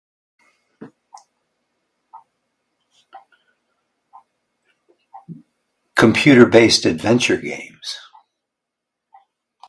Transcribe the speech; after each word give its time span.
Computer-based 5.95 6.85
adventure 6.87 7.37
games. 7.43 7.97